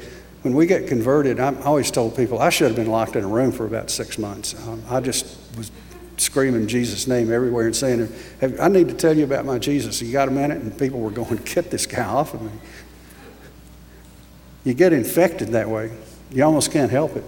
when 0.44 0.54
we 0.54 0.66
get 0.66 0.88
converted, 0.88 1.40
I'm 1.40 1.62
always 1.64 1.92
told 1.92 2.16
people 2.16 2.40
I 2.40 2.50
should 2.50 2.68
have 2.68 2.76
been 2.76 2.92
locked 2.92 3.16
in 3.16 3.24
a 3.24 3.28
room 3.28 3.52
for 3.52 3.66
about 3.66 3.90
six 3.90 4.18
months. 4.18 4.56
Um, 4.68 4.84
I 4.90 5.00
just 5.00 5.26
was 5.58 5.72
screaming 6.18 6.68
Jesus' 6.68 7.08
name 7.08 7.32
everywhere 7.32 7.66
and 7.66 7.76
saying, 7.76 8.12
I 8.60 8.68
need 8.70 8.88
to 8.90 8.94
tell 8.94 9.16
you 9.16 9.24
about 9.24 9.46
my 9.46 9.60
Jesus. 9.60 10.02
You 10.02 10.12
got 10.12 10.28
a 10.28 10.32
minute? 10.32 10.62
And 10.62 10.78
people 10.78 11.00
were 11.00 11.12
going, 11.12 11.38
Get 11.38 11.72
this 11.72 11.86
guy 11.86 12.06
off 12.06 12.34
of 12.34 12.42
me. 12.42 12.52
You 14.64 14.74
get 14.74 14.94
infected 14.94 15.50
that 15.50 15.70
way. 15.70 15.92
You 16.32 16.44
almost 16.44 16.72
can't 16.72 16.92
help 16.92 17.16
it. 17.16 17.24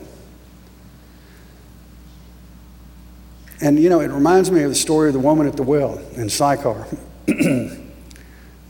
And 3.61 3.79
you 3.79 3.89
know, 3.89 3.99
it 3.99 4.11
reminds 4.11 4.51
me 4.51 4.63
of 4.63 4.69
the 4.69 4.75
story 4.75 5.09
of 5.09 5.13
the 5.13 5.19
woman 5.19 5.47
at 5.47 5.57
the 5.57 5.63
well 5.63 5.97
in 6.15 6.29
Sychar. 6.29 6.85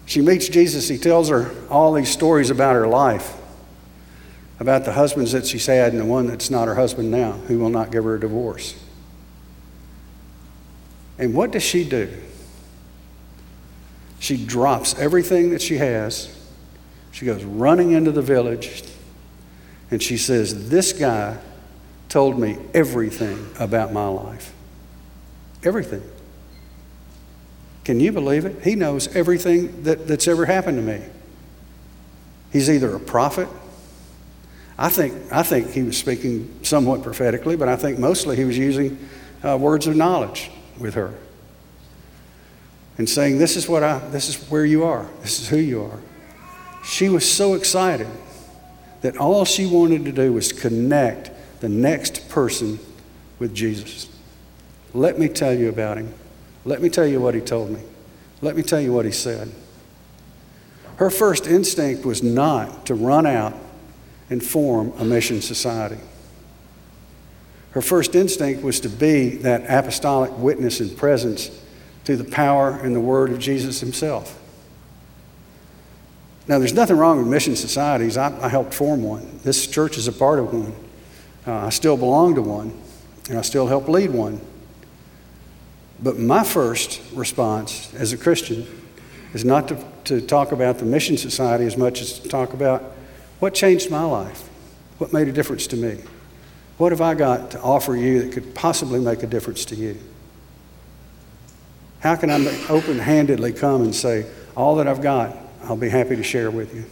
she 0.09 0.21
meets 0.21 0.49
Jesus, 0.49 0.87
he 0.87 0.97
tells 0.97 1.29
her 1.29 1.51
all 1.69 1.93
these 1.93 2.09
stories 2.09 2.49
about 2.49 2.73
her 2.73 2.87
life, 2.87 3.37
about 4.59 4.83
the 4.83 4.93
husbands 4.93 5.33
that 5.33 5.45
she's 5.45 5.67
had 5.67 5.91
and 5.91 6.01
the 6.01 6.05
one 6.05 6.25
that's 6.25 6.49
not 6.49 6.67
her 6.67 6.73
husband 6.73 7.11
now, 7.11 7.33
who 7.33 7.59
will 7.59 7.69
not 7.69 7.91
give 7.91 8.05
her 8.05 8.15
a 8.15 8.19
divorce. 8.19 8.73
And 11.19 11.35
what 11.35 11.51
does 11.51 11.61
she 11.61 11.87
do? 11.87 12.11
She 14.17 14.43
drops 14.43 14.97
everything 14.97 15.51
that 15.51 15.61
she 15.61 15.77
has. 15.77 16.35
She 17.11 17.27
goes 17.27 17.43
running 17.43 17.91
into 17.91 18.11
the 18.11 18.23
village 18.23 18.83
and 19.91 20.01
she 20.01 20.17
says, 20.17 20.69
This 20.69 20.91
guy 20.91 21.37
told 22.07 22.39
me 22.39 22.57
everything 22.73 23.47
about 23.59 23.93
my 23.93 24.07
life. 24.07 24.55
Everything. 25.63 26.01
Can 27.89 27.99
you 27.99 28.11
believe 28.11 28.45
it? 28.45 28.61
He 28.63 28.75
knows 28.75 29.07
everything 29.15 29.81
that, 29.81 30.07
that's 30.07 30.27
ever 30.27 30.45
happened 30.45 30.77
to 30.77 30.83
me. 30.83 31.03
He's 32.53 32.69
either 32.69 32.95
a 32.95 32.99
prophet. 32.99 33.47
I 34.77 34.89
think, 34.89 35.15
I 35.31 35.41
think 35.41 35.71
he 35.71 35.81
was 35.81 35.97
speaking 35.97 36.59
somewhat 36.61 37.01
prophetically, 37.01 37.55
but 37.55 37.67
I 37.67 37.75
think 37.75 37.97
mostly 37.97 38.35
he 38.35 38.45
was 38.45 38.55
using 38.55 38.99
uh, 39.43 39.57
words 39.57 39.87
of 39.87 39.95
knowledge 39.95 40.51
with 40.77 40.93
her 40.93 41.15
and 42.99 43.09
saying, 43.09 43.39
This 43.39 43.57
is 43.57 43.67
what 43.67 43.81
I, 43.81 43.97
this 44.09 44.29
is 44.29 44.35
where 44.51 44.65
you 44.65 44.83
are, 44.83 45.09
this 45.23 45.39
is 45.41 45.49
who 45.49 45.57
you 45.57 45.83
are. 45.83 45.99
She 46.83 47.09
was 47.09 47.27
so 47.27 47.55
excited 47.55 48.05
that 49.01 49.17
all 49.17 49.45
she 49.45 49.65
wanted 49.65 50.05
to 50.05 50.11
do 50.11 50.31
was 50.31 50.53
connect 50.53 51.31
the 51.59 51.69
next 51.69 52.29
person 52.29 52.77
with 53.39 53.55
Jesus. 53.55 54.07
Let 54.93 55.17
me 55.17 55.27
tell 55.27 55.55
you 55.55 55.69
about 55.69 55.97
him. 55.97 56.13
Let 56.65 56.81
me 56.81 56.89
tell 56.89 57.07
you 57.07 57.19
what 57.19 57.35
he 57.35 57.41
told 57.41 57.71
me. 57.71 57.81
Let 58.41 58.55
me 58.55 58.63
tell 58.63 58.79
you 58.79 58.93
what 58.93 59.05
he 59.05 59.11
said. 59.11 59.51
Her 60.97 61.09
first 61.09 61.47
instinct 61.47 62.05
was 62.05 62.21
not 62.21 62.85
to 62.87 62.95
run 62.95 63.25
out 63.25 63.53
and 64.29 64.43
form 64.43 64.93
a 64.97 65.05
mission 65.05 65.41
society. 65.41 65.99
Her 67.71 67.81
first 67.81 68.15
instinct 68.15 68.63
was 68.63 68.79
to 68.81 68.89
be 68.89 69.29
that 69.37 69.63
apostolic 69.69 70.31
witness 70.37 70.79
and 70.79 70.95
presence 70.97 71.49
to 72.05 72.17
the 72.17 72.23
power 72.23 72.71
and 72.71 72.95
the 72.95 72.99
word 72.99 73.31
of 73.31 73.39
Jesus 73.39 73.79
himself. 73.79 74.37
Now, 76.47 76.57
there's 76.57 76.73
nothing 76.73 76.97
wrong 76.97 77.19
with 77.19 77.27
mission 77.27 77.55
societies. 77.55 78.17
I, 78.17 78.35
I 78.43 78.49
helped 78.49 78.73
form 78.73 79.03
one. 79.03 79.39
This 79.43 79.67
church 79.67 79.97
is 79.97 80.07
a 80.07 80.11
part 80.11 80.39
of 80.39 80.51
one. 80.51 80.73
Uh, 81.45 81.67
I 81.67 81.69
still 81.69 81.95
belong 81.95 82.35
to 82.35 82.41
one, 82.41 82.75
and 83.29 83.37
I 83.37 83.41
still 83.41 83.67
help 83.67 83.87
lead 83.87 84.09
one. 84.09 84.41
But 86.01 86.17
my 86.17 86.43
first 86.43 87.01
response 87.13 87.93
as 87.93 88.13
a 88.13 88.17
Christian 88.17 88.65
is 89.33 89.43
not 89.43 89.67
to, 89.67 89.85
to 90.05 90.21
talk 90.21 90.51
about 90.51 90.77
the 90.79 90.85
mission 90.85 91.17
society 91.17 91.65
as 91.65 91.77
much 91.77 92.01
as 92.01 92.19
to 92.19 92.29
talk 92.29 92.53
about 92.53 92.81
what 93.39 93.53
changed 93.53 93.91
my 93.91 94.03
life, 94.03 94.47
what 94.97 95.11
made 95.11 95.27
a 95.27 95.31
difference 95.31 95.67
to 95.67 95.75
me. 95.75 96.01
What 96.77 96.93
have 96.93 97.01
I 97.01 97.13
got 97.13 97.51
to 97.51 97.61
offer 97.61 97.95
you 97.95 98.23
that 98.23 98.31
could 98.31 98.55
possibly 98.55 98.99
make 98.99 99.23
a 99.23 99.27
difference 99.27 99.65
to 99.65 99.75
you? 99.75 99.97
How 101.99 102.15
can 102.15 102.29
I 102.29 102.67
open 102.69 102.97
handedly 102.97 103.51
come 103.51 103.81
and 103.81 103.93
say, 103.93 104.25
All 104.55 104.77
that 104.77 104.87
I've 104.87 105.01
got, 105.01 105.35
I'll 105.63 105.75
be 105.75 105.89
happy 105.89 106.15
to 106.15 106.23
share 106.23 106.49
with 106.49 106.73
you? 106.73 106.85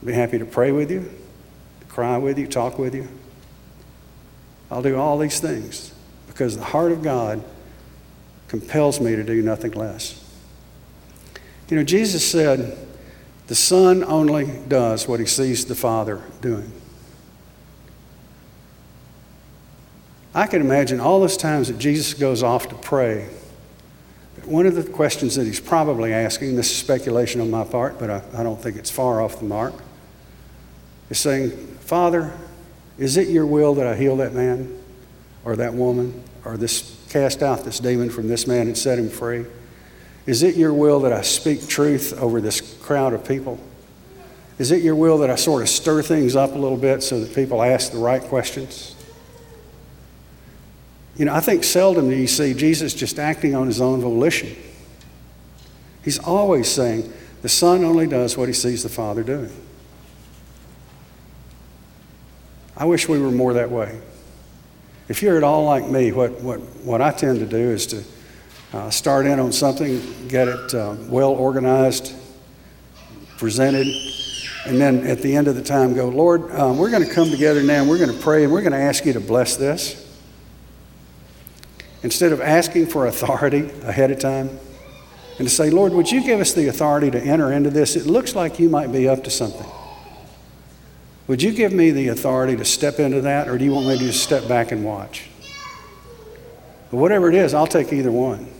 I'll 0.00 0.06
be 0.06 0.12
happy 0.12 0.38
to 0.38 0.46
pray 0.46 0.70
with 0.70 0.92
you, 0.92 1.10
cry 1.88 2.16
with 2.18 2.38
you, 2.38 2.46
talk 2.46 2.78
with 2.78 2.94
you. 2.94 3.08
I'll 4.70 4.82
do 4.82 4.96
all 4.96 5.18
these 5.18 5.40
things 5.40 5.92
because 6.38 6.56
the 6.56 6.62
heart 6.62 6.92
of 6.92 7.02
God 7.02 7.42
compels 8.46 9.00
me 9.00 9.16
to 9.16 9.24
do 9.24 9.42
nothing 9.42 9.72
less. 9.72 10.24
You 11.68 11.76
know, 11.76 11.82
Jesus 11.82 12.24
said, 12.24 12.78
The 13.48 13.56
Son 13.56 14.04
only 14.04 14.60
does 14.68 15.08
what 15.08 15.18
he 15.18 15.26
sees 15.26 15.64
the 15.64 15.74
Father 15.74 16.22
doing. 16.40 16.70
I 20.32 20.46
can 20.46 20.60
imagine 20.60 21.00
all 21.00 21.18
those 21.18 21.36
times 21.36 21.66
that 21.66 21.78
Jesus 21.78 22.14
goes 22.14 22.44
off 22.44 22.68
to 22.68 22.76
pray. 22.76 23.28
One 24.44 24.64
of 24.64 24.76
the 24.76 24.84
questions 24.84 25.34
that 25.34 25.44
he's 25.44 25.58
probably 25.58 26.12
asking, 26.12 26.54
this 26.54 26.70
is 26.70 26.76
speculation 26.76 27.40
on 27.40 27.50
my 27.50 27.64
part, 27.64 27.98
but 27.98 28.10
I, 28.10 28.22
I 28.32 28.44
don't 28.44 28.62
think 28.62 28.76
it's 28.76 28.92
far 28.92 29.20
off 29.20 29.40
the 29.40 29.44
mark, 29.44 29.74
is 31.10 31.18
saying, 31.18 31.50
Father, 31.80 32.32
Is 32.96 33.16
it 33.16 33.26
your 33.26 33.44
will 33.46 33.74
that 33.74 33.88
I 33.88 33.96
heal 33.96 34.16
that 34.18 34.34
man 34.34 34.78
or 35.44 35.56
that 35.56 35.74
woman 35.74 36.22
or 36.44 36.56
this 36.56 36.96
cast 37.10 37.42
out 37.42 37.64
this 37.64 37.78
demon 37.78 38.10
from 38.10 38.28
this 38.28 38.46
man 38.46 38.66
and 38.66 38.76
set 38.76 38.98
him 38.98 39.08
free? 39.08 39.44
Is 40.26 40.42
it 40.42 40.56
your 40.56 40.74
will 40.74 41.00
that 41.00 41.12
I 41.12 41.22
speak 41.22 41.66
truth 41.68 42.12
over 42.20 42.40
this 42.40 42.60
crowd 42.82 43.12
of 43.14 43.26
people? 43.26 43.58
Is 44.58 44.72
it 44.72 44.82
your 44.82 44.94
will 44.94 45.18
that 45.18 45.30
I 45.30 45.36
sort 45.36 45.62
of 45.62 45.68
stir 45.68 46.02
things 46.02 46.36
up 46.36 46.52
a 46.52 46.58
little 46.58 46.76
bit 46.76 47.02
so 47.02 47.20
that 47.20 47.34
people 47.34 47.62
ask 47.62 47.92
the 47.92 47.98
right 47.98 48.20
questions? 48.22 48.94
You 51.16 51.24
know, 51.24 51.34
I 51.34 51.40
think 51.40 51.64
seldom 51.64 52.10
do 52.10 52.16
you 52.16 52.26
see 52.26 52.54
Jesus 52.54 52.92
just 52.94 53.18
acting 53.18 53.54
on 53.54 53.66
his 53.66 53.80
own 53.80 54.00
volition. 54.00 54.56
He's 56.04 56.18
always 56.18 56.68
saying, 56.68 57.12
the 57.42 57.48
Son 57.48 57.84
only 57.84 58.06
does 58.06 58.36
what 58.36 58.48
he 58.48 58.54
sees 58.54 58.82
the 58.82 58.88
Father 58.88 59.22
doing. 59.22 59.50
I 62.76 62.84
wish 62.84 63.08
we 63.08 63.18
were 63.18 63.30
more 63.30 63.54
that 63.54 63.70
way. 63.70 64.00
If 65.08 65.22
you're 65.22 65.38
at 65.38 65.42
all 65.42 65.64
like 65.64 65.88
me, 65.88 66.12
what, 66.12 66.32
what, 66.42 66.60
what 66.84 67.00
I 67.00 67.10
tend 67.12 67.38
to 67.38 67.46
do 67.46 67.56
is 67.56 67.86
to 67.86 68.04
uh, 68.74 68.90
start 68.90 69.24
in 69.24 69.40
on 69.40 69.52
something, 69.52 70.02
get 70.28 70.48
it 70.48 70.74
uh, 70.74 70.96
well 71.08 71.30
organized, 71.30 72.14
presented, 73.38 73.86
and 74.66 74.78
then 74.78 75.06
at 75.06 75.22
the 75.22 75.34
end 75.34 75.48
of 75.48 75.54
the 75.54 75.62
time 75.62 75.94
go, 75.94 76.08
Lord, 76.08 76.50
um, 76.52 76.76
we're 76.76 76.90
going 76.90 77.06
to 77.06 77.10
come 77.10 77.30
together 77.30 77.62
now 77.62 77.80
and 77.80 77.88
we're 77.88 77.96
going 77.96 78.14
to 78.14 78.22
pray 78.22 78.44
and 78.44 78.52
we're 78.52 78.60
going 78.60 78.72
to 78.72 78.78
ask 78.78 79.06
you 79.06 79.14
to 79.14 79.20
bless 79.20 79.56
this. 79.56 80.04
Instead 82.02 82.32
of 82.32 82.42
asking 82.42 82.86
for 82.86 83.06
authority 83.06 83.70
ahead 83.84 84.10
of 84.10 84.18
time 84.18 84.50
and 85.38 85.48
to 85.48 85.54
say, 85.54 85.70
Lord, 85.70 85.94
would 85.94 86.10
you 86.10 86.22
give 86.22 86.38
us 86.38 86.52
the 86.52 86.68
authority 86.68 87.10
to 87.10 87.20
enter 87.20 87.50
into 87.50 87.70
this? 87.70 87.96
It 87.96 88.04
looks 88.04 88.34
like 88.34 88.58
you 88.58 88.68
might 88.68 88.92
be 88.92 89.08
up 89.08 89.24
to 89.24 89.30
something. 89.30 89.66
Would 91.28 91.42
you 91.42 91.52
give 91.52 91.72
me 91.72 91.90
the 91.90 92.08
authority 92.08 92.56
to 92.56 92.64
step 92.64 92.98
into 92.98 93.20
that, 93.20 93.48
or 93.48 93.58
do 93.58 93.64
you 93.64 93.72
want 93.72 93.86
me 93.86 93.98
to 93.98 94.04
just 94.06 94.22
step 94.24 94.48
back 94.48 94.72
and 94.72 94.82
watch? 94.82 95.28
But 96.90 96.96
whatever 96.96 97.28
it 97.28 97.34
is, 97.34 97.52
I'll 97.52 97.66
take 97.66 97.92
either 97.92 98.10
one. 98.10 98.50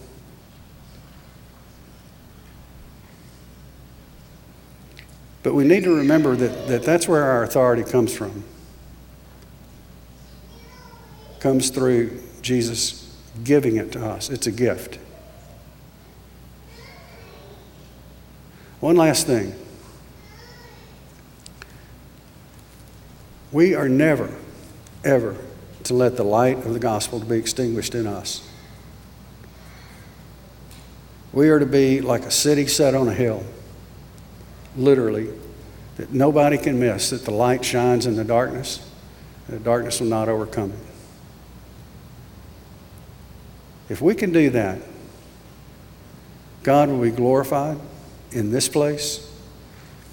But 5.43 5.55
we 5.55 5.65
need 5.65 5.85
to 5.85 5.97
remember 5.97 6.37
that, 6.37 6.69
that 6.69 6.83
that's 6.83 7.09
where 7.09 7.25
our 7.25 7.43
authority 7.43 7.85
comes 7.85 8.15
from. 8.15 8.45
Comes 11.41 11.71
through 11.71 12.21
Jesus 12.43 13.17
giving 13.45 13.77
it 13.77 13.93
to 13.93 14.05
us. 14.05 14.29
It's 14.29 14.47
a 14.47 14.53
gift. 14.53 14.99
One 18.81 18.97
last 18.97 19.27
thing. 19.27 19.55
We 23.51 23.75
are 23.75 23.89
never, 23.89 24.35
ever 25.05 25.37
to 25.85 25.95
let 25.95 26.17
the 26.17 26.25
light 26.25 26.59
of 26.59 26.75
the 26.75 26.79
gospel 26.79 27.21
be 27.21 27.37
extinguished 27.37 27.95
in 27.95 28.07
us. 28.07 28.47
We 31.33 31.49
are 31.49 31.59
to 31.59 31.67
be 31.67 32.01
like 32.01 32.25
a 32.25 32.31
city 32.31 32.67
set 32.67 32.95
on 32.95 33.09
a 33.09 33.15
hill, 33.15 33.45
literally, 34.77 35.29
that 35.97 36.13
nobody 36.13 36.59
can 36.59 36.79
miss, 36.79 37.11
that 37.11 37.25
the 37.25 37.31
light 37.31 37.65
shines 37.65 38.07
in 38.07 38.17
the 38.17 38.25
darkness, 38.25 38.87
and 39.47 39.59
the 39.59 39.65
darkness 39.65 40.01
will 40.01 40.09
not 40.09 40.29
overcome 40.29 40.73
it. 40.73 40.79
If 43.89 44.03
we 44.03 44.15
can 44.15 44.33
do 44.33 44.51
that, 44.51 44.81
God 46.63 46.91
will 46.91 47.01
be 47.01 47.11
glorified 47.11 47.79
in 48.31 48.51
this 48.51 48.69
place, 48.69 49.31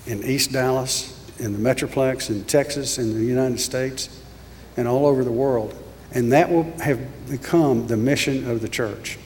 in 0.05 0.23
East 0.23 0.53
Dallas, 0.53 1.14
in 1.39 1.53
the 1.53 1.59
Metroplex, 1.59 2.29
in 2.29 2.43
Texas, 2.45 2.97
in 2.97 3.13
the 3.13 3.25
United 3.25 3.59
States, 3.59 4.21
and 4.77 4.87
all 4.87 5.05
over 5.05 5.23
the 5.23 5.31
world. 5.31 5.75
And 6.11 6.31
that 6.31 6.49
will 6.49 6.63
have 6.79 7.29
become 7.29 7.87
the 7.87 7.97
mission 7.97 8.49
of 8.49 8.61
the 8.61 8.69
church. 8.69 9.17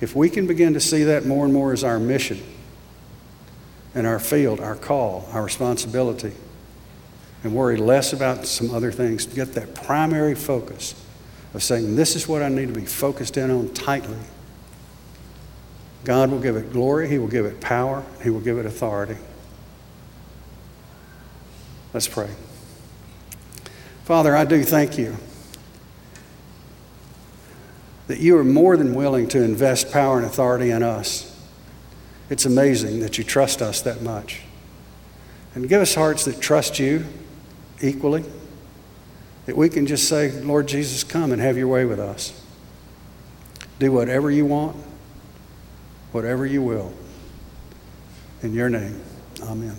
If 0.00 0.14
we 0.14 0.28
can 0.28 0.46
begin 0.46 0.74
to 0.74 0.80
see 0.80 1.04
that 1.04 1.24
more 1.24 1.44
and 1.44 1.54
more 1.54 1.72
as 1.72 1.82
our 1.82 1.98
mission 1.98 2.42
and 3.94 4.06
our 4.06 4.18
field, 4.18 4.60
our 4.60 4.76
call, 4.76 5.26
our 5.32 5.42
responsibility, 5.42 6.32
and 7.42 7.54
worry 7.54 7.76
less 7.76 8.12
about 8.12 8.46
some 8.46 8.74
other 8.74 8.92
things, 8.92 9.24
to 9.26 9.34
get 9.34 9.54
that 9.54 9.74
primary 9.74 10.34
focus 10.34 10.94
of 11.54 11.62
saying, 11.62 11.96
This 11.96 12.14
is 12.16 12.28
what 12.28 12.42
I 12.42 12.48
need 12.48 12.66
to 12.66 12.78
be 12.78 12.84
focused 12.84 13.36
in 13.36 13.50
on 13.50 13.72
tightly. 13.72 14.18
God 16.04 16.30
will 16.30 16.40
give 16.40 16.56
it 16.56 16.72
glory, 16.72 17.08
He 17.08 17.18
will 17.18 17.28
give 17.28 17.46
it 17.46 17.60
power, 17.60 18.04
He 18.22 18.30
will 18.30 18.40
give 18.40 18.58
it 18.58 18.66
authority. 18.66 19.16
Let's 21.96 22.08
pray. 22.08 22.28
Father, 24.04 24.36
I 24.36 24.44
do 24.44 24.62
thank 24.64 24.98
you 24.98 25.16
that 28.06 28.18
you 28.18 28.36
are 28.36 28.44
more 28.44 28.76
than 28.76 28.94
willing 28.94 29.28
to 29.28 29.42
invest 29.42 29.90
power 29.90 30.18
and 30.18 30.26
authority 30.26 30.72
in 30.72 30.82
us. 30.82 31.34
It's 32.28 32.44
amazing 32.44 33.00
that 33.00 33.16
you 33.16 33.24
trust 33.24 33.62
us 33.62 33.80
that 33.80 34.02
much. 34.02 34.42
And 35.54 35.70
give 35.70 35.80
us 35.80 35.94
hearts 35.94 36.26
that 36.26 36.38
trust 36.38 36.78
you 36.78 37.06
equally, 37.80 38.26
that 39.46 39.56
we 39.56 39.70
can 39.70 39.86
just 39.86 40.06
say, 40.06 40.32
Lord 40.42 40.68
Jesus, 40.68 41.02
come 41.02 41.32
and 41.32 41.40
have 41.40 41.56
your 41.56 41.68
way 41.68 41.86
with 41.86 41.98
us. 41.98 42.38
Do 43.78 43.90
whatever 43.90 44.30
you 44.30 44.44
want, 44.44 44.76
whatever 46.12 46.44
you 46.44 46.60
will. 46.60 46.92
In 48.42 48.52
your 48.52 48.68
name, 48.68 49.00
amen. 49.40 49.76